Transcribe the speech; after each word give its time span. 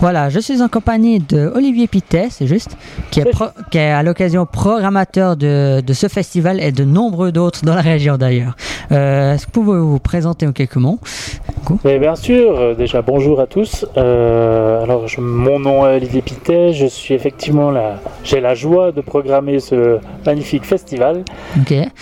Voilà, 0.00 0.28
je 0.30 0.38
suis 0.38 0.62
en 0.62 0.68
compagnie 0.68 1.18
de 1.18 1.50
Olivier 1.54 1.88
Pittet, 1.88 2.28
c'est 2.30 2.46
juste, 2.46 2.76
qui 3.10 3.18
est, 3.20 3.24
pro- 3.24 3.48
qui 3.72 3.78
est 3.78 3.90
à 3.90 4.04
l'occasion 4.04 4.46
programmateur 4.46 5.36
de, 5.36 5.80
de 5.84 5.92
ce 5.92 6.06
festival 6.06 6.60
et 6.60 6.70
de 6.70 6.84
nombreux 6.84 7.32
d'autres 7.32 7.64
dans 7.64 7.74
la 7.74 7.80
région 7.82 8.16
d'ailleurs. 8.16 8.54
Euh, 8.92 9.34
Est-ce 9.34 9.46
que 9.46 9.52
vous 9.54 9.64
pouvez 9.64 9.80
vous 9.80 9.98
présenter 9.98 10.46
en 10.46 10.52
quelques 10.52 10.76
mots? 10.76 11.00
Mais 11.84 11.98
bien 11.98 12.14
sûr, 12.16 12.58
euh, 12.58 12.74
déjà 12.74 13.02
bonjour 13.02 13.40
à 13.40 13.46
tous. 13.46 13.86
Euh, 13.96 14.82
alors 14.82 15.06
je- 15.08 15.20
mon 15.20 15.58
nom 15.58 15.86
est 15.88 15.96
Olivier 15.96 16.22
Pittet, 16.22 16.72
je 16.72 16.86
suis 16.86 17.14
effectivement 17.14 17.70
là, 17.70 17.96
j'ai 18.24 18.40
la 18.40 18.54
joie 18.54 18.92
de 18.92 19.00
programmer 19.00 19.58
ce 19.60 19.98
magnifique 20.26 20.64
festival. 20.64 21.24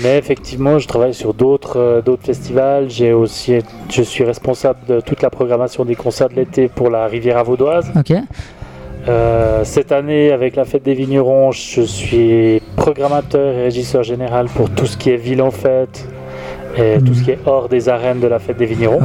Mais 0.03 0.19
effectivement, 0.19 0.79
je 0.79 0.87
travaille 0.87 1.15
sur 1.15 1.35
d'autres 1.35 1.79
euh, 1.79 2.03
d'autres 2.03 2.25
festivals. 2.25 2.91
J'ai 2.91 3.13
aussi, 3.13 3.59
je 3.91 4.03
suis 4.03 4.25
responsable 4.25 4.79
de 4.89 5.01
toute 5.01 5.23
la 5.23 5.31
programmation 5.31 5.85
des 5.85 5.95
concerts 5.97 6.29
de 6.29 6.35
l'été 6.37 6.69
pour 6.69 6.91
la 6.91 7.07
Riviera 7.07 7.43
Vaudoise. 7.43 7.91
Euh, 9.09 9.61
cette 9.63 9.93
année, 9.93 10.33
avec 10.33 10.57
la 10.57 10.65
fête 10.65 10.83
des 10.83 10.95
vignerons, 10.95 11.53
je 11.53 11.83
suis 11.83 12.61
programmateur 12.77 13.55
et 13.55 13.63
régisseur 13.65 14.03
général 14.03 14.47
pour 14.47 14.69
tout 14.71 14.87
ce 14.87 14.97
qui 14.97 15.11
est 15.11 15.17
ville 15.17 15.43
en 15.43 15.53
fête 15.53 16.09
et 16.77 16.99
tout 17.05 17.15
ce 17.15 17.23
qui 17.25 17.31
est 17.33 17.39
hors 17.47 17.69
des 17.69 17.89
arènes 17.89 18.21
de 18.21 18.27
la 18.27 18.39
fête 18.39 18.57
des 18.59 18.67
vignerons. 18.67 19.01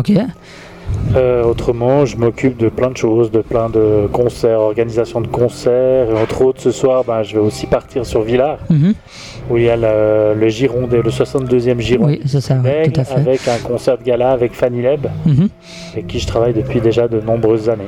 Euh, 1.16 1.44
autrement, 1.46 2.06
je 2.06 2.18
m'occupe 2.18 2.58
de 2.58 2.68
plein 2.70 2.90
de 2.92 2.98
choses, 2.98 3.32
de 3.32 3.40
plein 3.40 3.70
de 3.70 4.08
concerts, 4.12 4.60
organisation 4.60 5.22
de 5.22 5.28
concerts. 5.28 6.10
Et 6.12 6.14
entre 6.22 6.42
autres, 6.42 6.62
ce 6.62 6.72
soir, 6.72 7.04
ben, 7.06 7.24
je 7.24 7.34
vais 7.34 7.40
aussi 7.42 7.66
partir 7.66 8.06
sur 8.06 8.22
Villars, 8.22 8.58
Mhm. 8.70 8.94
où 9.50 9.58
il 9.58 9.64
y 9.64 9.70
a 9.70 9.78
le, 9.78 10.34
le 10.40 10.50
Gironde, 10.50 10.92
le 10.94 11.10
62e 11.10 11.80
Gironde. 11.80 12.10
oui, 12.10 12.22
c'est 12.26 12.42
ça, 12.42 12.56
oui, 12.56 12.64
Bègle, 12.64 12.92
tout 12.92 13.02
à 13.02 13.04
fait. 13.06 13.20
avec 13.20 13.48
un 13.48 13.58
concert 13.64 13.98
de 13.98 14.04
gala 14.04 14.32
avec 14.32 14.54
Fanny 14.54 14.82
Leb, 14.82 15.08
Mhm. 15.26 15.48
avec 15.94 16.08
qui 16.08 16.20
je 16.20 16.28
travaille 16.28 16.54
depuis 16.54 16.82
déjà 16.82 17.08
de 17.08 17.20
nombreuses 17.22 17.70
années. 17.70 17.88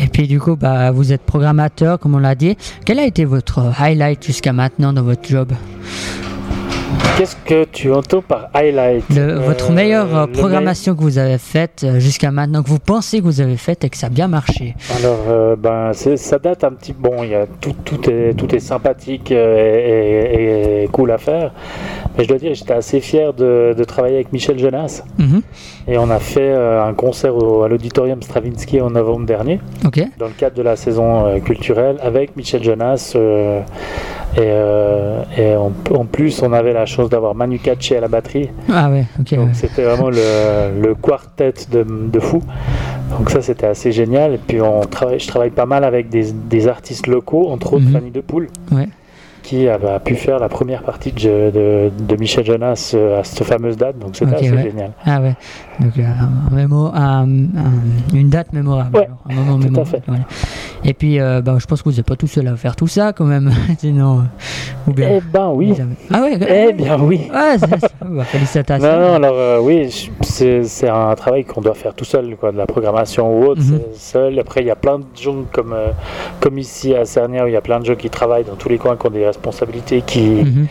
Et 0.00 0.06
puis 0.08 0.26
du 0.28 0.38
coup, 0.40 0.56
bah, 0.56 0.90
vous 0.90 1.12
êtes 1.12 1.22
programmateur, 1.22 1.98
comme 1.98 2.14
on 2.14 2.18
l'a 2.18 2.34
dit. 2.34 2.56
Quel 2.84 2.98
a 2.98 3.04
été 3.04 3.24
votre 3.24 3.60
highlight 3.80 4.24
jusqu'à 4.24 4.52
maintenant 4.52 4.92
dans 4.92 5.02
votre 5.02 5.28
job? 5.28 5.52
Qu'est-ce 7.18 7.34
que 7.44 7.64
tu 7.64 7.92
entends 7.92 8.22
par 8.22 8.48
highlight 8.54 9.02
Le- 9.12 9.34
Votre 9.40 9.72
meilleure 9.72 10.16
euh, 10.16 10.26
le 10.26 10.32
programmation 10.32 10.94
que 10.94 11.00
vous 11.00 11.18
avez 11.18 11.38
faite 11.38 11.82
euh, 11.84 11.98
jusqu'à 11.98 12.30
maintenant, 12.30 12.62
que 12.62 12.68
vous 12.68 12.78
pensez 12.78 13.18
que 13.18 13.24
vous 13.24 13.40
avez 13.40 13.56
faite 13.56 13.82
et 13.82 13.90
que 13.90 13.96
ça 13.96 14.06
a 14.06 14.10
bien 14.10 14.28
marché 14.28 14.76
Alors, 15.00 15.18
euh, 15.28 15.56
ben, 15.56 15.92
ça 15.92 16.38
date 16.38 16.62
un 16.62 16.70
petit 16.70 16.92
bon. 16.92 17.24
Y 17.24 17.34
a 17.34 17.46
tout, 17.60 17.74
tout 17.84 18.08
est 18.08 18.34
tout 18.34 18.54
est 18.54 18.60
sympathique 18.60 19.32
et, 19.32 19.34
et- 19.34 20.84
et 20.84 20.88
cool 20.92 21.10
à 21.10 21.18
faire. 21.18 21.52
Mais 22.16 22.22
je 22.22 22.28
dois 22.28 22.38
dire, 22.38 22.54
j'étais 22.54 22.74
assez 22.74 23.00
fier 23.00 23.32
de, 23.32 23.74
de 23.76 23.84
travailler 23.84 24.14
avec 24.16 24.32
Michel 24.32 24.56
Jonas. 24.56 25.02
Mhm. 25.18 25.42
Et 25.88 25.98
on 25.98 26.10
a 26.10 26.20
fait 26.20 26.52
un 26.54 26.94
concert 26.94 27.34
au- 27.34 27.64
à 27.64 27.68
l'auditorium 27.68 28.22
Stravinsky 28.22 28.80
en 28.80 28.90
novembre 28.90 29.26
dernier, 29.26 29.60
dans 30.18 30.26
le 30.26 30.32
cadre 30.38 30.54
de 30.56 30.62
la 30.62 30.76
saison 30.76 31.40
culturelle, 31.40 31.96
avec 32.00 32.36
Michel 32.36 32.62
Jonas. 32.62 33.12
euh, 33.16 33.60
et 34.38 34.42
euh, 34.44 35.22
et 35.36 35.54
en, 35.56 35.72
en 35.94 36.04
plus, 36.04 36.42
on 36.42 36.52
avait 36.52 36.72
la 36.72 36.86
chance 36.86 37.10
d'avoir 37.10 37.34
Manu 37.34 37.58
Katché 37.58 37.96
à 37.96 38.00
la 38.00 38.08
batterie. 38.08 38.48
Ah 38.72 38.88
ouais, 38.90 39.04
ok. 39.20 39.34
Donc 39.34 39.48
ouais. 39.48 39.54
c'était 39.54 39.82
vraiment 39.84 40.10
le, 40.10 40.80
le 40.80 40.94
quartet 40.94 41.54
de, 41.70 41.84
de 41.84 42.20
fou. 42.20 42.42
Donc 43.18 43.30
ça 43.30 43.40
c'était 43.42 43.66
assez 43.66 43.90
génial. 43.92 44.34
Et 44.34 44.38
puis 44.38 44.60
on 44.60 44.80
travaille, 44.82 45.18
je 45.18 45.26
travaille 45.28 45.50
pas 45.50 45.66
mal 45.66 45.82
avec 45.84 46.08
des, 46.08 46.32
des 46.32 46.68
artistes 46.68 47.06
locaux, 47.06 47.48
entre 47.50 47.74
autres 47.74 47.84
Mhm. 47.86 47.92
Fanny 47.92 48.10
de 48.10 48.20
Poule, 48.20 48.48
Ouais. 48.70 48.88
qui 49.42 49.66
a, 49.68 49.74
a 49.76 49.98
pu 49.98 50.14
faire 50.14 50.38
la 50.38 50.48
première 50.48 50.82
partie 50.82 51.10
de, 51.12 51.50
de, 51.50 51.90
de 51.98 52.16
Michel 52.16 52.44
Jonas 52.44 52.92
euh, 52.94 53.20
à 53.20 53.24
cette 53.24 53.44
fameuse 53.44 53.76
date. 53.76 53.98
Donc 53.98 54.10
c'était 54.14 54.34
assez 54.34 54.50
ouais. 54.50 54.62
génial. 54.62 54.92
Ah 55.06 55.20
ouais. 55.20 55.34
Donc 55.80 55.92
euh, 55.98 56.02
un 56.54 56.94
un- 56.94 57.24
un- 57.24 58.14
une 58.14 58.28
date 58.28 58.52
mémorable. 58.52 58.94
Ouais, 58.96 59.08
alors, 59.30 59.40
un 59.42 59.44
moment 59.52 59.66
tout 59.66 59.80
à 59.80 59.84
fait. 59.84 60.02
voilà. 60.06 60.24
Et 60.84 60.94
puis, 60.94 61.18
euh, 61.20 61.40
bah, 61.42 61.56
je 61.58 61.66
pense 61.66 61.82
que 61.82 61.88
vous 61.88 61.96
n'êtes 61.96 62.06
pas 62.06 62.16
tout 62.16 62.26
seul 62.26 62.46
à 62.48 62.56
faire 62.56 62.76
tout 62.76 62.86
ça 62.86 63.12
quand 63.12 63.24
même. 63.24 63.50
Sinon, 63.78 64.18
euh, 64.20 64.22
ou 64.86 64.92
bien. 64.92 65.08
Eh 65.16 65.20
ben 65.20 65.50
oui. 65.52 65.72
avez- 65.72 65.84
Ah 66.12 66.22
ouais. 66.22 66.38
Eh 66.68 66.72
bien 66.72 66.98
oui. 67.00 67.28
Ouais, 67.32 67.58
ça- 67.58 67.78
ça- 67.78 67.88
bah, 68.04 68.24
félicitations. 68.24 68.86
Non, 68.88 68.98
non, 69.00 69.14
alors 69.14 69.34
euh, 69.36 69.58
oui, 69.60 69.88
c'est 70.22 70.88
un 70.88 71.14
travail 71.14 71.44
qu'on 71.44 71.60
doit 71.60 71.74
faire 71.74 71.94
tout 71.94 72.04
seul, 72.04 72.36
quoi, 72.38 72.52
de 72.52 72.56
la 72.56 72.66
programmation 72.66 73.38
ou 73.38 73.44
autre, 73.46 73.62
Mhm. 73.62 73.80
seul. 73.94 74.38
Après, 74.38 74.60
il 74.60 74.66
y 74.66 74.70
a 74.70 74.76
plein 74.76 74.98
de 74.98 75.04
gens 75.20 75.36
comme, 75.52 75.74
comme 76.40 76.58
ici 76.58 76.94
à 76.94 77.04
Cernia, 77.04 77.44
où 77.44 77.48
il 77.48 77.52
y 77.52 77.56
a 77.56 77.60
plein 77.60 77.80
de 77.80 77.84
gens 77.84 77.96
qui 77.96 78.08
travaillent 78.10 78.44
dans 78.44 78.54
tous 78.56 78.68
les 78.68 78.78
coins, 78.78 78.96
qui 78.96 79.06
ont 79.06 79.10
des 79.10 79.26
responsabilités, 79.26 80.02
qui, 80.02 80.20
Mhm. 80.20 80.66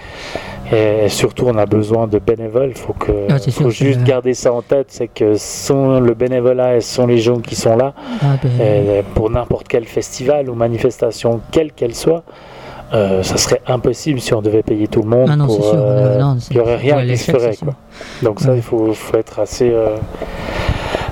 Et 0.71 1.07
surtout 1.09 1.45
on 1.47 1.57
a 1.57 1.65
besoin 1.65 2.07
de 2.07 2.19
bénévoles. 2.19 2.69
Il 2.71 2.77
faut, 2.77 2.93
que, 2.93 3.11
Ah, 3.29 3.39
sûr, 3.39 3.51
faut 3.53 3.69
juste 3.69 4.03
garder 4.03 4.33
ça 4.33 4.51
en 4.51 4.61
tête, 4.61 4.87
c'est 4.89 5.07
que 5.07 5.35
sont 5.35 5.99
le 5.99 6.13
bénévolat 6.13 6.75
et 6.77 6.81
sont 6.81 7.07
les 7.07 7.19
gens 7.19 7.39
qui 7.39 7.55
sont 7.55 7.75
là 7.77 7.93
Ah, 8.21 8.35
ben, 8.43 8.51
et 8.59 9.03
pour 9.15 9.29
n'importe 9.29 9.67
quel 9.67 9.85
festival 9.85 10.49
ou 10.49 10.55
manifestation, 10.55 11.39
quelle 11.51 11.71
qu'elle 11.71 11.95
soit. 11.95 12.23
euh, 12.93 13.21
ça 13.23 13.35
serait 13.37 13.61
impossible 13.67 14.19
si 14.21 14.33
on 14.33 14.41
devait 14.41 14.63
payer 14.63 14.87
tout 14.87 15.01
le 15.01 15.09
monde. 15.09 15.29
Ah 15.31 15.35
non, 15.35 15.45
pour, 15.47 15.71
euh, 15.73 16.17
non, 16.19 16.37
il 16.49 16.55
n'y 16.55 16.61
aurait 16.61 16.77
rien 16.77 17.05
qui 17.05 17.17
se 17.17 17.31
ferait. 17.31 17.55
Quoi. 17.57 17.73
Donc 18.23 18.39
ça, 18.39 18.55
il 18.55 18.61
faut, 18.61 18.93
faut 18.93 19.17
être 19.17 19.39
assez... 19.39 19.69
euh, 19.71 19.95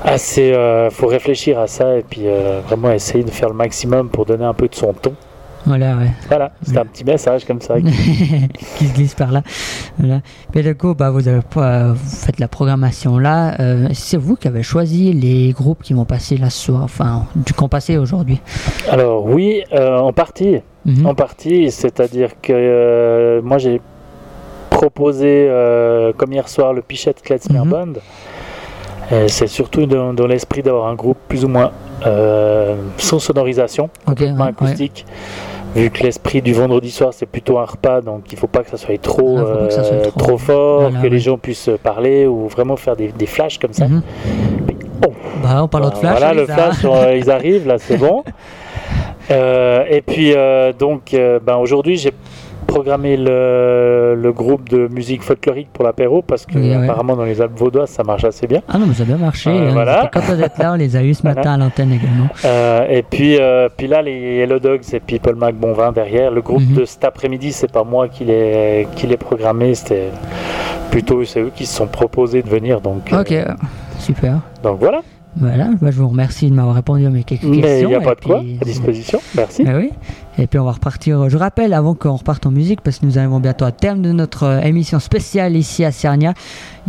assez 0.03 0.53
faut 0.91 1.07
réfléchir 1.07 1.59
à 1.59 1.67
ça 1.67 1.97
et 1.97 2.03
puis 2.07 2.25
vraiment 2.67 2.91
essayer 2.91 3.23
de 3.23 3.29
faire 3.31 3.49
le 3.49 3.55
maximum 3.55 4.09
pour 4.09 4.25
donner 4.25 4.45
un 4.45 4.53
peu 4.53 4.67
de 4.67 4.75
son 4.75 4.93
ton. 4.93 5.13
Voilà, 5.65 5.95
ouais. 5.97 6.11
Voilà, 6.27 6.51
c'est 6.61 6.77
un 6.77 6.85
petit 6.85 7.03
message 7.03 7.45
comme 7.45 7.59
ça. 7.61 7.75
qui 7.81 8.85
se 8.87 8.93
glisse 8.93 9.15
par 9.15 9.31
là. 9.31 9.41
Voilà. 9.97 10.21
Mais 10.53 10.61
du 10.63 10.75
coup, 10.75 10.93
bah, 10.93 11.09
vous, 11.09 11.27
avez, 11.27 11.41
pas- 11.41 11.93
vous 11.93 12.09
faites 12.25 12.39
la 12.39 12.47
programmation 12.47 13.17
là. 13.17 13.55
Euh, 13.59 13.87
c'est 13.93 14.17
vous 14.17 14.35
qui 14.35 14.47
avez 14.47 14.63
choisi 14.63 15.11
les 15.13 15.51
groupes 15.53 15.81
qui 15.83 15.93
vont 15.93 16.05
passer 16.05 16.37
là 16.37 16.49
ce 16.49 16.65
soir, 16.65 16.81
enfin, 16.83 17.25
du 17.35 17.53
qu'on 17.53 17.67
passé 17.69 17.97
aujourd'hui. 17.97 18.39
Alors 18.89 19.25
oui, 19.25 19.63
euh, 19.73 19.97
en 19.97 20.13
partie. 20.13 20.59
Mhm. 20.85 21.05
En 21.07 21.15
partie, 21.15 21.71
c'est-à-dire 21.71 22.29
que 22.41 22.53
euh, 22.53 23.41
moi 23.41 23.57
j'ai 23.57 23.81
proposé 24.69 25.47
euh, 25.49 26.11
comme 26.15 26.33
hier 26.33 26.47
soir 26.49 26.73
le 26.73 26.81
Pichette 26.81 27.21
Klezmer 27.23 27.59
Mhm. 27.61 27.69
Band. 27.69 27.93
C'est 29.27 29.45
surtout 29.47 29.85
dans, 29.85 30.13
dans 30.15 30.25
l'esprit 30.25 30.63
d'avoir 30.63 30.87
un 30.87 30.95
groupe 30.95 31.17
plus 31.27 31.45
ou 31.45 31.47
moins 31.47 31.71
euh, 32.07 32.75
sans 32.97 33.19
sonorisation, 33.19 33.89
Ok, 34.07 34.19
ouais, 34.21 34.33
pas 34.35 34.65
ouais. 34.65 34.91
Vu 35.75 35.89
que 35.89 36.03
l'esprit 36.03 36.41
du 36.41 36.53
vendredi 36.53 36.89
soir 36.89 37.11
c'est 37.13 37.25
plutôt 37.25 37.57
un 37.59 37.65
repas, 37.65 37.99
donc 38.01 38.31
il 38.31 38.37
faut 38.37 38.47
pas 38.47 38.63
que 38.63 38.69
ça 38.69 38.77
soit 38.77 38.99
trop, 39.01 39.37
Ah, 39.37 39.45
faut 39.45 39.59
pas 39.59 39.67
que 39.67 39.73
ça 39.73 39.83
soit 39.83 39.95
euh, 39.97 40.03
trop- 40.05 40.19
trop 40.19 40.37
fort, 40.37 40.81
Voilà, 40.83 40.97
que 40.99 41.03
ouais. 41.03 41.09
les 41.09 41.19
gens 41.19 41.37
puissent 41.37 41.69
parler 41.83 42.25
ou 42.27 42.47
vraiment 42.47 42.77
faire 42.77 42.95
des, 42.95 43.09
des 43.09 43.25
flashs 43.25 43.57
comme 43.59 43.73
ça. 43.73 43.87
Mhm. 43.87 44.01
Oh. 45.05 45.11
Bah, 45.43 45.61
on 45.63 45.67
parle 45.67 45.91
de 45.91 45.95
flash. 45.97 46.17
Voilà, 46.17 46.33
le 46.33 46.45
flash, 46.45 46.77
ils 47.17 47.29
arrivent, 47.29 47.67
là, 47.67 47.77
c'est 47.77 47.97
bon. 47.97 48.23
Euh, 49.31 49.83
et 49.89 50.01
puis, 50.01 50.33
euh, 50.33 50.71
donc, 50.71 51.13
ben, 51.45 51.57
aujourd'hui, 51.57 51.97
j'ai 51.97 52.11
programmé 52.65 53.17
le, 53.17 54.15
le 54.21 54.31
groupe 54.33 54.67
de 54.69 54.87
musique 54.87 55.21
folklorique 55.23 55.69
pour 55.73 55.83
l'apéro 55.85 56.21
parce 56.21 56.45
que, 56.45 56.57
Oui, 56.57 56.69
ouais. 56.69 56.83
apparemment, 56.83 57.15
dans 57.15 57.23
les 57.23 57.41
Alpes 57.41 57.57
vaudoises, 57.57 57.89
ça 57.89 58.03
marche 58.03 58.23
assez 58.23 58.47
bien. 58.47 58.61
Ah 58.67 58.77
non, 58.77 58.85
mais 58.87 58.93
ça 58.93 59.03
a 59.03 59.05
bien 59.05 59.17
marché. 59.17 59.49
Euh, 59.49 59.69
hein. 59.69 59.73
voilà. 59.73 60.09
Quand 60.13 60.19
vous 60.21 60.41
êtes 60.41 60.57
là, 60.57 60.73
on 60.73 60.75
les 60.75 60.95
a 60.95 61.03
eu 61.03 61.13
ce 61.13 61.21
Voilà. 61.25 61.35
matin 61.35 61.53
à 61.53 61.57
l'antenne 61.57 61.91
également. 61.93 62.27
Euh, 62.43 62.85
et 62.89 63.03
puis, 63.03 63.37
euh, 63.39 63.69
puis 63.75 63.87
là, 63.87 64.01
les 64.01 64.37
Yellow 64.39 64.59
Dogs 64.59 64.81
et 64.93 64.99
puis 64.99 65.19
Paul 65.19 65.35
Mac 65.35 65.55
Bonvin 65.55 65.91
derrière. 65.91 66.31
Le 66.31 66.41
groupe 66.41 66.61
Mhm. 66.61 66.75
de 66.75 66.85
cet 66.85 67.03
après-midi, 67.05 67.51
c'est 67.51 67.71
pas 67.71 67.83
moi 67.83 68.07
qui 68.07 68.25
l'ai 68.25 68.85
programmé, 69.19 69.75
c'était 69.75 70.09
plutôt 70.91 71.23
c'est 71.25 71.41
eux 71.41 71.51
qui 71.55 71.65
se 71.65 71.75
sont 71.75 71.87
proposés 71.87 72.41
de 72.41 72.49
venir. 72.49 72.81
Donc, 72.81 73.11
euh, 73.13 73.21
Ok, 73.21 73.33
super. 73.99 74.39
donc 74.63 74.79
voilà. 74.79 75.01
Voilà, 75.37 75.67
bah, 75.81 75.91
je 75.91 75.97
vous 75.99 76.07
remercie 76.07 76.49
de 76.49 76.55
m'avoir 76.55 76.75
répondu 76.75 77.05
à 77.05 77.09
mes 77.09 77.23
quelques 77.23 77.43
Mais 77.43 77.59
questions. 77.59 77.89
il 77.89 77.91
n'y 77.91 77.95
a 77.95 77.99
pas 77.99 78.15
de 78.15 78.21
quoi, 78.21 78.37
à 78.39 78.63
disposition. 78.63 79.19
Merci. 79.35 79.65
Oui. 79.67 79.91
Et 80.37 80.47
puis 80.47 80.59
on 80.59 80.65
va 80.65 80.73
repartir. 80.73 81.29
Je 81.29 81.37
rappelle 81.37 81.73
avant 81.73 81.95
qu'on 81.95 82.15
reparte 82.15 82.45
en 82.45 82.51
musique, 82.51 82.81
parce 82.81 82.99
que 82.99 83.05
nous 83.05 83.17
arrivons 83.17 83.39
bientôt 83.39 83.63
à 83.65 83.71
terme 83.71 84.01
de 84.01 84.11
notre 84.11 84.43
euh, 84.43 84.59
émission 84.61 84.99
spéciale 84.99 85.55
ici 85.55 85.85
à 85.85 85.91
Cernia. 85.91 86.33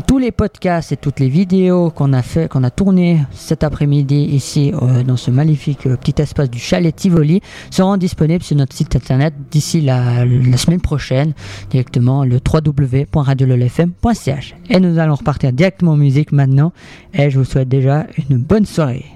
Tous 0.07 0.19
les 0.19 0.33
podcasts 0.33 0.93
et 0.93 0.97
toutes 0.97 1.21
les 1.21 1.29
vidéos 1.29 1.91
qu'on 1.91 2.13
a 2.13 2.23
fait, 2.23 2.49
qu'on 2.49 2.65
a 2.65 2.71
tournées 2.71 3.21
cet 3.31 3.63
après-midi 3.65 4.17
ici 4.17 4.73
euh, 4.75 5.05
dans 5.05 5.17
ce 5.17 5.31
magnifique 5.31 5.87
euh, 5.87 5.97
petit 5.97 6.21
espace 6.21 6.51
du 6.51 6.59
chalet 6.59 6.95
Tivoli 6.95 7.41
seront 7.71 7.97
disponibles 7.97 8.43
sur 8.43 8.57
notre 8.57 8.75
site 8.75 8.97
internet 8.97 9.33
d'ici 9.51 9.81
la, 9.81 10.25
la 10.25 10.57
semaine 10.57 10.81
prochaine, 10.81 11.33
directement 11.71 12.25
le 12.25 12.41
www.radiololfm.ch. 12.53 14.57
Et 14.71 14.81
nous 14.81 14.99
allons 14.99 15.15
repartir 15.15 15.53
directement 15.53 15.93
en 15.93 15.97
musique 15.97 16.33
maintenant. 16.33 16.73
Et 17.15 17.31
je 17.31 17.39
vous 17.39 17.45
souhaite 17.45 17.69
déjà 17.69 18.07
une 18.29 18.39
bonne 18.39 18.67
soirée. 18.67 19.16